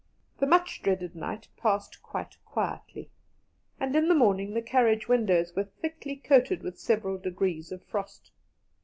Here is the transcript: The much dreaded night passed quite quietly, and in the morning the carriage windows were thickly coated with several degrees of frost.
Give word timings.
The 0.39 0.47
much 0.47 0.81
dreaded 0.81 1.15
night 1.15 1.47
passed 1.57 2.01
quite 2.01 2.35
quietly, 2.43 3.11
and 3.79 3.95
in 3.95 4.07
the 4.07 4.15
morning 4.15 4.55
the 4.55 4.61
carriage 4.63 5.07
windows 5.07 5.53
were 5.55 5.65
thickly 5.79 6.15
coated 6.15 6.63
with 6.63 6.79
several 6.79 7.19
degrees 7.19 7.71
of 7.71 7.83
frost. 7.83 8.31